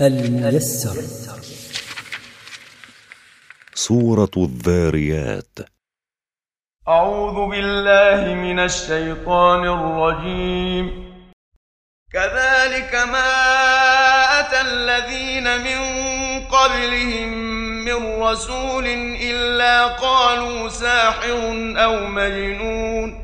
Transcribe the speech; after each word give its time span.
الميسر. 0.00 1.02
سورة 3.74 4.30
الذاريات. 4.36 5.58
أعوذ 6.88 7.50
بالله 7.50 8.34
من 8.34 8.58
الشيطان 8.58 9.64
الرجيم. 9.64 11.14
كذلك 12.12 12.94
ما 12.94 13.32
أتى 14.40 14.60
الذين 14.60 15.60
من 15.60 15.80
قبلهم 16.46 17.28
من 17.84 18.22
رسول 18.22 18.86
إلا 19.20 19.86
قالوا 19.86 20.68
ساحر 20.68 21.52
أو 21.76 22.06
مجنون. 22.06 23.23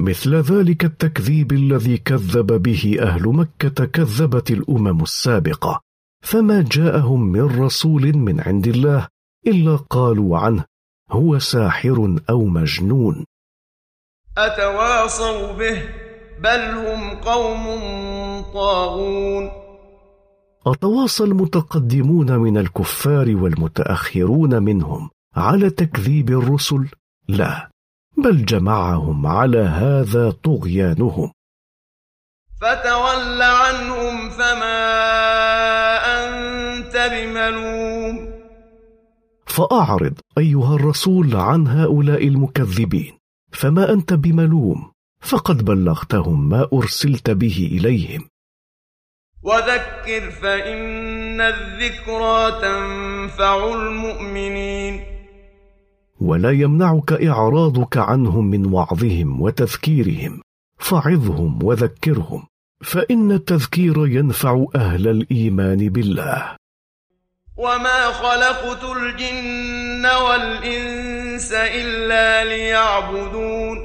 مثل 0.00 0.34
ذلك 0.34 0.84
التكذيب 0.84 1.52
الذي 1.52 1.98
كذب 1.98 2.46
به 2.62 2.96
أهل 3.00 3.28
مكة 3.28 3.84
كذبت 3.84 4.50
الأمم 4.50 5.02
السابقة. 5.02 5.80
فما 6.22 6.64
جاءهم 6.70 7.32
من 7.32 7.62
رسول 7.64 8.16
من 8.16 8.40
عند 8.40 8.66
الله 8.66 9.08
إلا 9.46 9.76
قالوا 9.76 10.38
عنه 10.38 10.64
هو 11.10 11.38
ساحر 11.38 12.16
أو 12.30 12.44
مجنون. 12.44 13.24
أتواصوا 14.38 15.52
به 15.52 15.82
بل 16.42 16.60
هم 16.60 17.14
قوم 17.14 17.64
طاغون. 18.54 19.50
أتواصى 20.66 21.24
المتقدمون 21.24 22.36
من 22.36 22.58
الكفار 22.58 23.36
والمتأخرون 23.36 24.62
منهم 24.62 25.10
على 25.36 25.70
تكذيب 25.70 26.30
الرسل؟ 26.30 26.88
لا. 27.28 27.69
بل 28.16 28.44
جمعهم 28.44 29.26
على 29.26 29.58
هذا 29.58 30.30
طغيانهم. 30.30 31.32
فتول 32.60 33.42
عنهم 33.42 34.30
فما 34.30 34.76
أنت 36.18 36.96
بملوم. 37.12 38.40
فأعرض 39.46 40.14
أيها 40.38 40.74
الرسول 40.74 41.36
عن 41.36 41.66
هؤلاء 41.66 42.28
المكذبين. 42.28 43.18
فما 43.52 43.92
أنت 43.92 44.12
بملوم؟ 44.12 44.92
فقد 45.20 45.64
بلغتهم 45.64 46.48
ما 46.48 46.68
أرسلت 46.72 47.30
به 47.30 47.70
إليهم. 47.72 48.28
وذكر 49.42 50.30
فإن 50.30 51.40
الذكرى 51.40 52.60
تنفع 52.60 53.72
المؤمنين. 53.74 55.09
ولا 56.20 56.50
يمنعك 56.50 57.12
إعراضك 57.12 57.96
عنهم 57.96 58.46
من 58.46 58.72
وعظهم 58.72 59.40
وتذكيرهم. 59.40 60.40
فعظهم 60.78 61.62
وذكرهم 61.62 62.46
فإن 62.80 63.32
التذكير 63.32 64.06
ينفع 64.06 64.66
أهل 64.74 65.08
الإيمان 65.08 65.88
بالله. 65.88 66.56
وما 67.56 68.12
خلقت 68.12 68.84
الجن 68.96 70.06
والإنس 70.06 71.52
إلا 71.52 72.44
ليعبدون. 72.44 73.78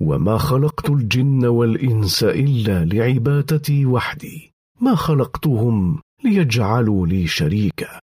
وما 0.00 0.38
خلقت 0.38 0.90
الجن 0.90 1.46
والإنس 1.46 2.24
إلا 2.24 2.84
لعبادتي 2.84 3.86
وحدي. 3.86 4.52
ما 4.80 4.94
خلقتهم 4.94 6.00
ليجعلوا 6.24 7.06
لي 7.06 7.26
شريكا. 7.26 8.00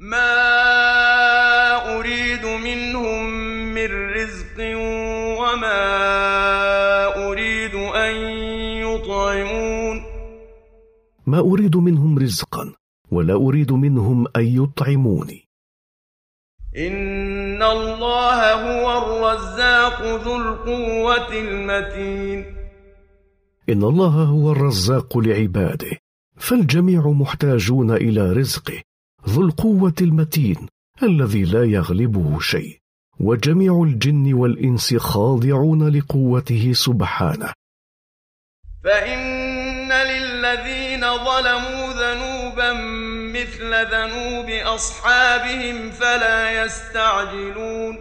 ما 0.00 0.67
وما 5.58 7.30
أريد 7.30 7.74
أن 7.74 8.14
يطعمون 8.86 10.02
ما 11.26 11.38
أريد 11.38 11.76
منهم 11.76 12.18
رزقا 12.18 12.74
ولا 13.10 13.34
أريد 13.34 13.72
منهم 13.72 14.26
أن 14.36 14.44
يطعموني. 14.44 15.48
إن 16.76 17.62
الله 17.62 18.52
هو 18.54 18.86
الرزاق 18.98 20.02
ذو 20.02 20.36
القوة 20.36 21.32
المتين. 21.32 22.44
إن 23.68 23.82
الله 23.82 24.14
هو 24.24 24.52
الرزاق 24.52 25.18
لعباده 25.18 25.90
فالجميع 26.36 27.08
محتاجون 27.08 27.90
إلى 27.90 28.32
رزقه 28.32 28.82
ذو 29.28 29.42
القوة 29.42 29.94
المتين 30.00 30.68
الذي 31.02 31.44
لا 31.44 31.64
يغلبه 31.64 32.40
شيء. 32.40 32.78
وجميع 33.20 33.82
الجن 33.82 34.32
والإنس 34.34 34.96
خاضعون 34.96 35.88
لقوته 35.88 36.72
سبحانه. 36.72 37.52
فإن 38.84 39.92
للذين 39.92 41.00
ظلموا 41.00 41.82
ذنوبا 42.02 42.72
مثل 43.32 43.70
ذنوب 43.94 44.50
أصحابهم 44.74 45.90
فلا 45.90 46.64
يستعجلون. 46.64 47.98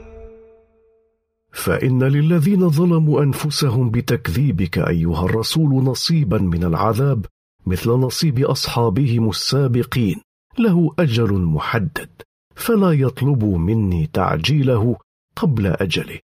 فإن 1.52 2.04
للذين 2.04 2.70
ظلموا 2.70 3.24
أنفسهم 3.24 3.92
بتكذيبك 3.92 4.78
أيها 4.78 5.26
الرسول 5.26 5.84
نصيبا 5.84 6.38
من 6.38 6.64
العذاب 6.64 7.26
مثل 7.66 7.90
نصيب 7.90 8.40
أصحابهم 8.40 9.30
السابقين 9.30 10.22
له 10.60 10.94
أجل 11.00 11.34
محدد 11.34 12.10
فلا 12.56 12.92
يطلبوا 12.92 13.58
مني 13.58 14.10
تعجيله 14.14 14.98
قبل 15.42 15.68
أجله. 15.68 16.20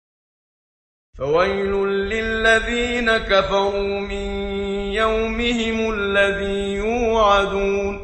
فويل 1.18 1.72
للذين 1.86 3.18
كفروا 3.18 4.00
من 4.00 4.28
يومهم 4.92 5.92
الذي 5.94 6.72
يوعدون. 6.72 7.98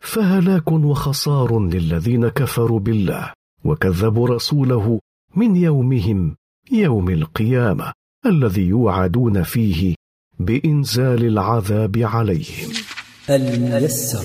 فهلاك 0.00 0.72
وخسار 0.72 1.60
للذين 1.60 2.28
كفروا 2.28 2.80
بالله 2.80 3.32
وكذبوا 3.64 4.28
رسوله 4.28 5.00
من 5.36 5.56
يومهم 5.56 6.36
يوم 6.72 7.10
القيامة 7.10 7.92
الذي 8.26 8.62
يوعدون 8.62 9.42
فيه 9.42 9.94
بإنزال 10.38 11.24
العذاب 11.24 11.96
عليهم. 11.96 12.72
الميسر. 13.30 14.24